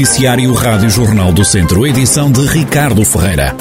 [0.00, 3.54] Noticiário Rádio Jornal do Centro, edição de Ricardo Ferreira.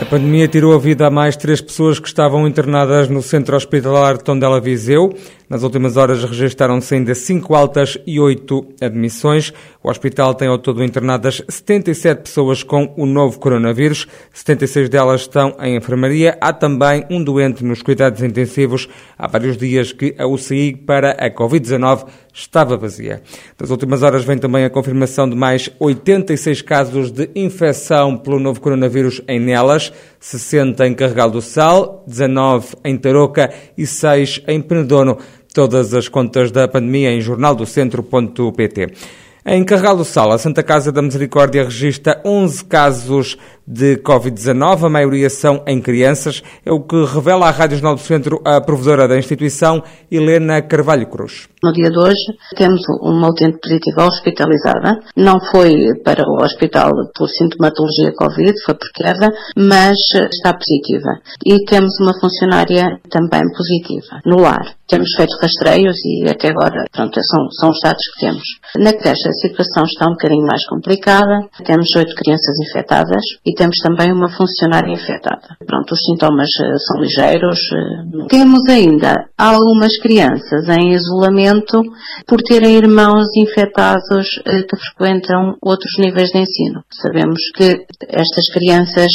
[0.00, 4.16] A pandemia tirou a vida a mais três pessoas que estavam internadas no centro hospitalar
[4.16, 5.14] de Tondela Viseu.
[5.48, 9.52] Nas últimas horas registaram-se ainda cinco altas e oito admissões.
[9.82, 14.06] O hospital tem ao todo internadas 77 pessoas com o novo coronavírus.
[14.32, 16.38] 76 delas estão em enfermaria.
[16.40, 18.88] Há também um doente nos cuidados intensivos.
[19.18, 23.22] Há vários dias que a UCI para a Covid-19 estava vazia.
[23.56, 28.60] Das últimas horas vem também a confirmação de mais 86 casos de infecção pelo novo
[28.60, 29.92] coronavírus em Nelas,
[30.24, 35.18] 60 em Carregal do Sal, 19 em Tarouca e 6 em Penedono.
[35.52, 38.94] Todas as contas da pandemia em jornaldocentro.pt.
[39.44, 43.36] Em Carregal do Sal, a Santa Casa da Misericórdia registra 11 casos
[43.66, 48.00] de Covid-19, a maioria são em crianças, é o que revela à Rádio Jornal do
[48.00, 51.48] Centro a provedora da instituição, Helena Carvalho Cruz.
[51.62, 57.26] No dia de hoje temos uma utente positiva hospitalizada, não foi para o hospital por
[57.28, 59.96] sintomatologia Covid, foi por queda, mas
[60.30, 61.20] está positiva.
[61.44, 64.74] E temos uma funcionária também positiva no lar.
[64.86, 68.44] Temos feito rastreios e até agora, pronto, são, são os dados que temos.
[68.76, 73.76] Na creche a situação está um bocadinho mais complicada, temos oito crianças infectadas e temos
[73.78, 75.56] também uma funcionária infectada.
[75.66, 77.58] Pronto, os sintomas uh, são ligeiros.
[77.58, 81.82] Uh, temos ainda algumas crianças em isolamento
[82.26, 86.82] por terem irmãos infectados uh, que frequentam outros níveis de ensino.
[87.02, 89.12] Sabemos que estas crianças,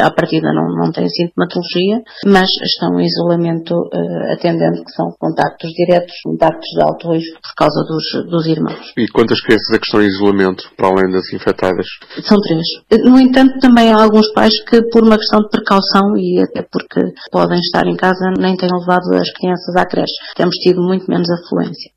[0.00, 3.74] à partida, não, não têm sintomatologia, mas estão em isolamento
[4.32, 8.92] atendendo que são contactos diretos, contactos de alto risco por causa dos, dos irmãos.
[8.96, 11.86] E quantas crianças é que estão em isolamento, para além das infectadas?
[12.22, 12.66] São três.
[13.04, 16.62] No entanto, também também há alguns pais que, por uma questão de precaução e até
[16.62, 20.14] porque podem estar em casa, nem têm levado as crianças à creche.
[20.34, 21.90] Temos tido muito menos afluência.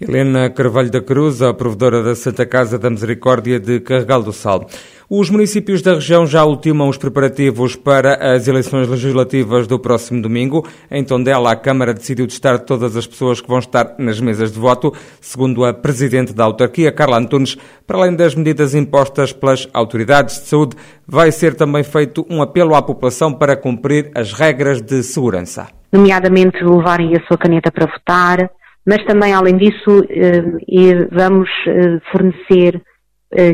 [0.00, 4.68] Helena Carvalho da Cruz, a provedora da Santa Casa da Misericórdia de Carregal do Sal.
[5.10, 10.68] Os municípios da região já ultimam os preparativos para as eleições legislativas do próximo domingo.
[10.90, 14.60] Em Tondela, a Câmara decidiu testar todas as pessoas que vão estar nas mesas de
[14.60, 14.92] voto.
[15.18, 20.46] Segundo a Presidente da autarquia, Carla Antunes, para além das medidas impostas pelas autoridades de
[20.46, 20.76] saúde,
[21.06, 25.68] vai ser também feito um apelo à população para cumprir as regras de segurança.
[25.90, 28.50] Nomeadamente levarem a sua caneta para votar,
[28.86, 32.82] mas também, além disso, eh, vamos eh, fornecer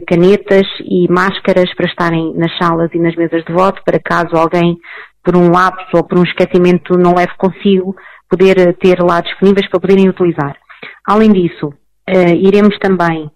[0.06, 4.78] canetas e máscaras para estarem nas salas e nas mesas de voto, para caso alguém,
[5.22, 7.94] por um lapso ou por um esquecimento, não leve consigo,
[8.28, 10.56] poder ter lá disponíveis para poderem utilizar.
[11.06, 11.72] Além disso,
[12.40, 13.30] iremos também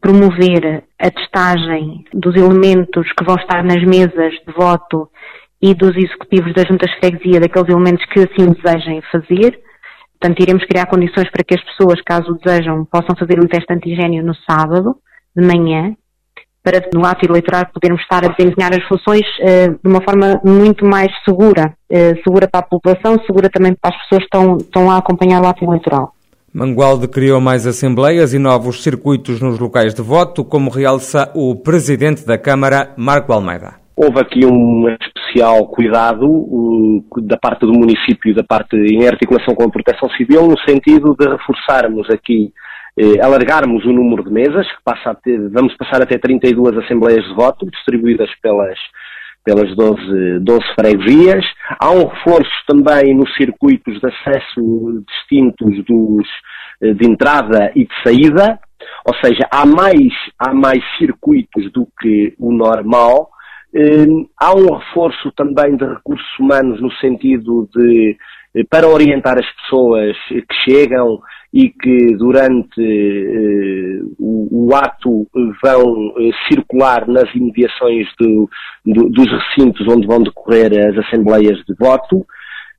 [0.00, 5.08] promover a testagem dos elementos que vão estar nas mesas de voto
[5.60, 9.58] e dos executivos das juntas de freguesia, daqueles elementos que assim desejem fazer,
[10.20, 14.22] Portanto, iremos criar condições para que as pessoas, caso desejam, possam fazer o teste antigênio
[14.22, 14.96] no sábado,
[15.40, 15.94] de manhã,
[16.62, 20.84] para no ato eleitoral podermos estar a desempenhar as funções uh, de uma forma muito
[20.84, 24.86] mais segura, uh, segura para a população, segura também para as pessoas que estão, estão
[24.86, 26.12] lá a acompanhar o ato eleitoral.
[26.52, 32.26] Mangualde criou mais assembleias e novos circuitos nos locais de voto, como realça o presidente
[32.26, 33.74] da Câmara, Marco Almeida.
[33.96, 39.54] Houve aqui um especial cuidado uh, da parte do município e da parte em articulação
[39.54, 42.52] com a Proteção Civil, no sentido de reforçarmos aqui,
[42.98, 47.34] eh, alargarmos o número de mesas, que passa ter, vamos passar até 32 assembleias de
[47.34, 48.78] voto, distribuídas pelas,
[49.44, 51.44] pelas 12, 12 freguesias.
[51.78, 56.28] Há um reforço também nos circuitos de acesso distintos dos,
[56.82, 58.58] eh, de entrada e de saída,
[59.06, 63.30] ou seja, há mais, há mais circuitos do que o normal,
[63.72, 68.16] Hum, há um reforço também de recursos humanos no sentido de,
[68.56, 71.20] eh, para orientar as pessoas que chegam
[71.52, 75.26] e que durante uh, o, o, ato
[75.62, 76.14] vão uh,
[76.48, 78.48] circular nas imediações do,
[78.86, 82.24] do, dos recintos onde vão decorrer as assembleias de voto.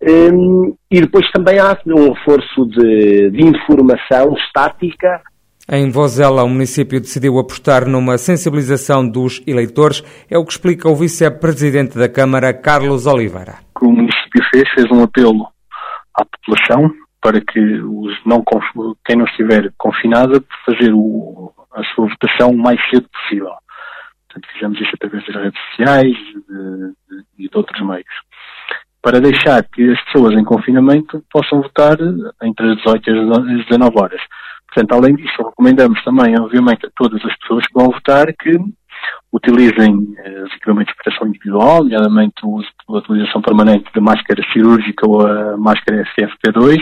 [0.02, 5.22] Um, e depois também há um reforço de, de informação estática
[5.70, 10.96] em Vozela, o município decidiu apostar numa sensibilização dos eleitores, é o que explica o
[10.96, 13.60] vice-presidente da Câmara, Carlos Oliveira.
[13.82, 15.48] O município fez, fez um apelo
[16.14, 16.92] à população
[17.22, 18.44] para que os não,
[19.06, 23.54] quem não estiver confinada fazer o, a sua votação o mais cedo possível.
[24.28, 26.18] Portanto, fizemos isso através das redes sociais
[27.38, 28.06] e de, de outros meios.
[29.02, 31.98] Para deixar que as pessoas em confinamento possam votar
[32.44, 34.22] entre as 18 e as 19 horas.
[34.68, 38.58] Portanto, além disso, recomendamos também, obviamente, a todas as pessoas que vão votar que
[39.34, 45.08] utilizem eh, os equipamentos de proteção individual, nomeadamente o uso utilização permanente da máscara cirúrgica
[45.08, 46.78] ou a máscara FFP2,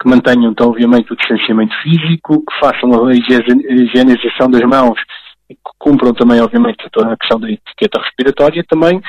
[0.00, 4.98] que mantenham então obviamente o distanciamento físico, que façam a higienização das mãos
[5.54, 9.00] que cumpram também obviamente toda a questão da etiqueta respiratória também,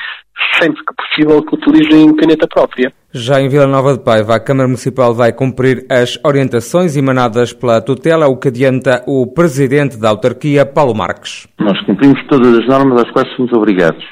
[0.59, 2.91] sempre que possível que utilizem caneta própria.
[3.13, 7.81] Já em Vila Nova de Paiva, a Câmara Municipal vai cumprir as orientações emanadas pela
[7.81, 11.47] tutela, o que adianta o Presidente da Autarquia, Paulo Marques.
[11.59, 14.03] Nós cumprimos todas as normas às quais somos obrigados.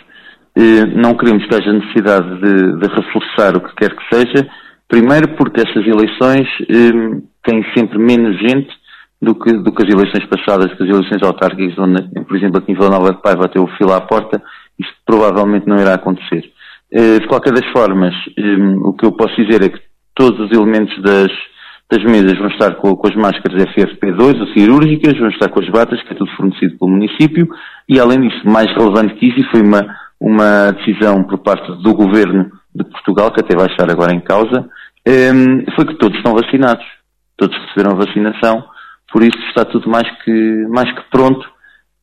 [0.96, 4.48] Não queremos que haja necessidade de, de reforçar o que quer que seja,
[4.88, 8.70] primeiro porque estas eleições eh, têm sempre menos gente
[9.24, 12.74] do que, do que as eleições passadas, que as eleições autárquicas, onde, por exemplo, aqui
[12.74, 14.42] em Vila Nova de Paiva ter o filo à porta,
[14.78, 16.44] isto provavelmente não irá acontecer.
[16.92, 19.80] Eh, de qualquer das formas, eh, o que eu posso dizer é que
[20.14, 21.32] todos os elementos das,
[21.90, 25.70] das mesas vão estar com, com as máscaras FFP2 ou cirúrgicas, vão estar com as
[25.70, 27.48] batas, que é tudo fornecido pelo município,
[27.88, 29.86] e além disso, mais relevante que isso, foi uma,
[30.20, 34.68] uma decisão por parte do Governo de Portugal, que até vai estar agora em causa,
[35.08, 35.32] eh,
[35.76, 36.86] foi que todos estão vacinados.
[37.36, 38.64] Todos receberam a vacinação,
[39.14, 41.48] por isso está tudo mais que, mais que pronto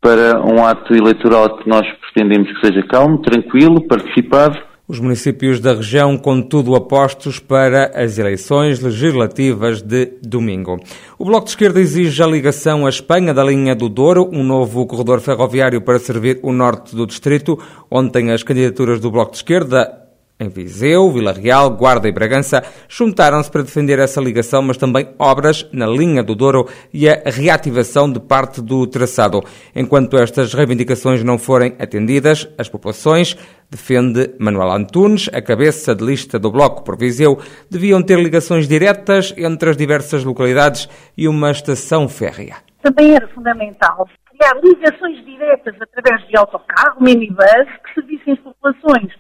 [0.01, 4.57] para um ato eleitoral que nós pretendemos que seja calmo, tranquilo, participado.
[4.89, 10.79] Os municípios da região, contudo, apostos para as eleições legislativas de domingo.
[11.19, 14.87] O Bloco de Esquerda exige a ligação à Espanha da linha do Douro, um novo
[14.87, 17.59] corredor ferroviário para servir o norte do distrito.
[17.91, 20.10] Ontem, as candidaturas do Bloco de Esquerda
[20.41, 25.69] em Viseu, Vila Real, Guarda e Bragança juntaram-se para defender essa ligação, mas também obras
[25.73, 29.43] na linha do Douro e a reativação de parte do traçado.
[29.77, 33.37] Enquanto estas reivindicações não forem atendidas, as populações,
[33.71, 37.39] defende Manuel Antunes, a cabeça de lista do Bloco por Viseu,
[37.71, 42.57] deviam ter ligações diretas entre as diversas localidades e uma estação férrea.
[42.83, 44.09] Também era fundamental
[44.41, 49.13] criar ligações diretas através de autocarro, minibus, que servissem as populações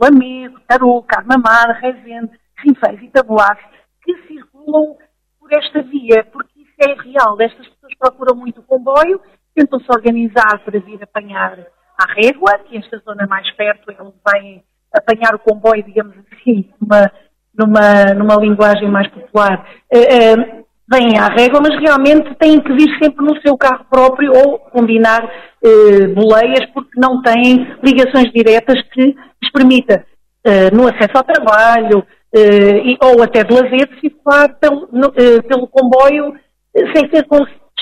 [0.00, 3.62] Lamego, Tarouca, Armamar, Rezende, Rinfeios e Taboaço,
[4.02, 4.96] que circulam
[5.38, 7.40] por esta via, porque isso é real.
[7.40, 9.20] Estas pessoas procuram muito o comboio,
[9.54, 11.58] tentam-se organizar para vir apanhar
[11.98, 14.62] à régua, que esta zona mais perto, eles vêm
[14.94, 17.10] apanhar o comboio, digamos assim, numa,
[17.54, 19.68] numa, numa linguagem mais popular.
[19.92, 24.32] Uh, uh, vêm à régua, mas realmente têm que vir sempre no seu carro próprio
[24.32, 30.04] ou combinar uh, boleias porque não têm ligações diretas que lhes permita,
[30.46, 35.68] uh, no acesso ao trabalho uh, e, ou até de lazer, circular pelo, no, pelo
[35.68, 36.34] comboio
[36.94, 37.26] sem ter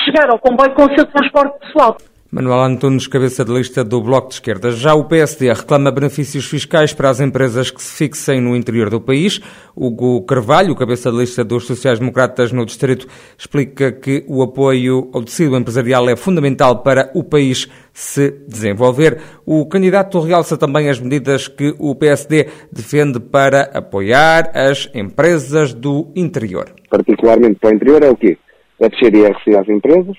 [0.05, 1.97] chegar ao comboio com o seu transporte pessoal.
[2.37, 4.71] Manuel Antunes, cabeça de lista do Bloco de Esquerda.
[4.71, 9.01] Já o PSD reclama benefícios fiscais para as empresas que se fixem no interior do
[9.01, 9.41] país.
[9.75, 13.07] Hugo Carvalho, cabeça de lista dos sociais-democratas no Distrito,
[13.39, 19.19] explica que o apoio ao tecido empresarial é fundamental para o país se desenvolver.
[19.47, 26.13] O candidato realça também as medidas que o PSD defende para apoiar as empresas do
[26.15, 26.67] interior.
[26.91, 28.37] Particularmente para o interior é o quê?
[28.79, 30.15] É descer IRC às empresas,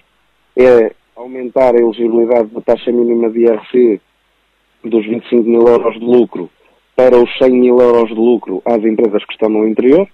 [0.57, 0.96] é
[1.27, 4.01] aumentar a elegibilidade da taxa mínima de IRC
[4.83, 6.49] dos 25 mil euros de lucro
[6.95, 10.07] para os 100 mil euros de lucro às empresas que estão no interior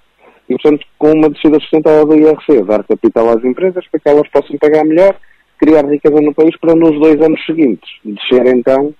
[0.49, 4.27] e, portanto, com uma descida sustentável do IRC, dar capital às empresas para que elas
[4.27, 5.15] possam pagar melhor,
[5.57, 8.93] criar riqueza no país para nos dois anos seguintes descer então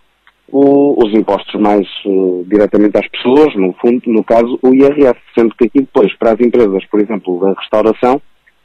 [0.50, 5.56] o, os impostos mais uh, diretamente às pessoas, no fundo, no caso, o IRS, sendo
[5.56, 8.22] que aqui depois, para as empresas, por exemplo, da restauração,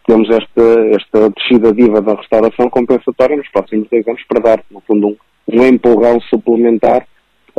[0.08, 0.62] temos esta,
[0.96, 5.16] esta descida diva da restauração compensatória nos próximos dois anos para dar, no fundo, um,
[5.46, 7.06] um empurrão suplementar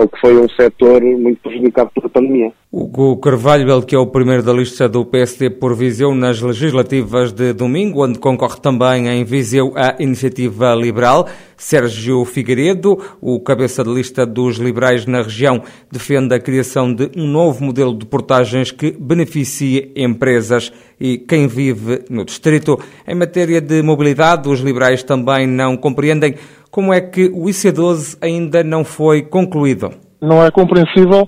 [0.07, 2.51] que foi um setor muito prejudicado pela pandemia.
[2.71, 7.31] Hugo Carvalho, ele que é o primeiro da lista do PSD por Viseu nas legislativas
[7.31, 11.27] de domingo, onde concorre também em Viseu a Iniciativa Liberal.
[11.57, 17.27] Sérgio Figueiredo, o cabeça de lista dos liberais na região, defende a criação de um
[17.27, 22.79] novo modelo de portagens que beneficie empresas e quem vive no distrito.
[23.07, 26.35] Em matéria de mobilidade, os liberais também não compreendem
[26.71, 29.91] como é que o IC12 ainda não foi concluído.
[30.21, 31.27] Não é compreensível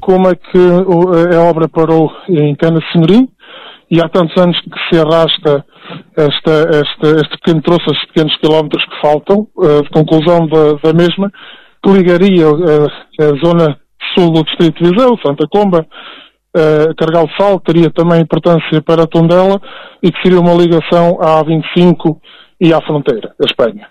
[0.00, 0.58] como é que
[1.36, 3.28] a obra parou em Cana Senhorim
[3.90, 5.64] e há tantos anos que se arrasta
[6.16, 10.92] esta, esta, este pequeno troço, estes pequenos quilómetros que faltam, uh, de conclusão da, da,
[10.92, 11.30] mesma,
[11.84, 12.86] que ligaria uh,
[13.20, 13.78] a zona
[14.14, 15.86] sul do Distrito de Viseu, Santa Comba,
[16.56, 19.60] uh, Cargal Sal, teria também importância para a Tondela
[20.02, 22.18] e que seria uma ligação à A25
[22.60, 23.88] e à fronteira, a Espanha.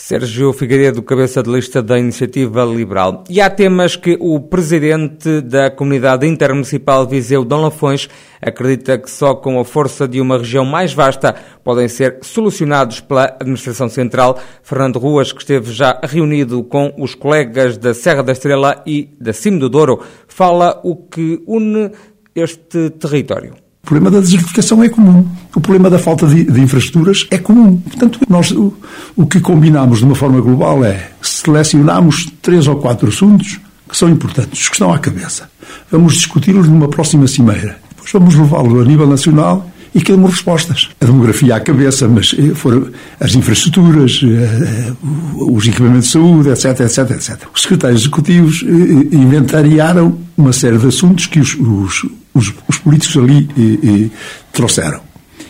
[0.00, 3.22] Sérgio Figueiredo, cabeça de lista da Iniciativa Liberal.
[3.28, 8.08] E há temas que o presidente da Comunidade Intermunicipal Viseu Dom Lafões
[8.40, 13.36] acredita que só com a força de uma região mais vasta podem ser solucionados pela
[13.38, 14.40] Administração Central.
[14.62, 19.34] Fernando Ruas, que esteve já reunido com os colegas da Serra da Estrela e da
[19.34, 21.92] Cime do Douro, fala o que une
[22.34, 23.54] este território
[23.90, 25.26] problema da desertificação é comum.
[25.52, 27.76] O problema da falta de, de infraestruturas é comum.
[27.76, 28.72] Portanto, nós o,
[29.16, 34.08] o que combinamos de uma forma global é selecionamos três ou quatro assuntos que são
[34.08, 35.50] importantes, que estão à cabeça.
[35.90, 37.80] Vamos discuti-los numa próxima cimeira.
[37.88, 40.88] Depois vamos levá-lo a nível nacional e queremos respostas.
[41.00, 44.92] A demografia à cabeça, mas eh, foram as infraestruturas, eh,
[45.36, 47.42] os equipamentos de saúde, etc, etc, etc.
[47.52, 53.16] Os secretários executivos eh, inventariaram uma série de assuntos que os, os, os, os políticos
[53.16, 54.10] ali
[54.52, 55.00] trouxeram.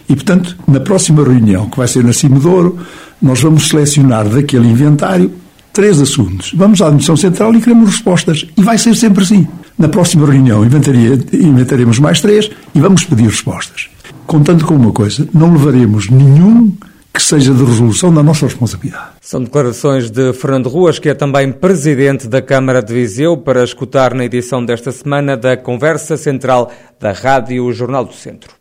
[0.08, 2.78] E, portanto, na próxima reunião, que vai ser na Cimedouro,
[3.22, 5.30] nós vamos selecionar daquele inventário
[5.72, 6.52] três assuntos.
[6.52, 8.44] Vamos à Administração Central e queremos respostas.
[8.56, 9.46] E vai ser sempre assim.
[9.78, 13.88] Na próxima reunião inventaremos mais três e vamos pedir respostas
[14.30, 16.72] contando com uma coisa: não levaremos nenhum
[17.12, 19.10] que seja de resolução da nossa responsabilidade.
[19.20, 24.14] São declarações de Fernando Ruas, que é também presidente da Câmara de Viseu, para escutar
[24.14, 26.70] na edição desta semana da Conversa Central
[27.00, 28.54] da Rádio Jornal do Centro.